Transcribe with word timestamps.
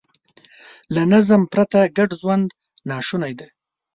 له 0.93 1.01
نظم 1.13 1.41
پرته 1.53 1.79
ګډ 1.97 2.09
ژوند 2.21 2.47
ناشونی 2.89 3.33
دی. 3.39 3.49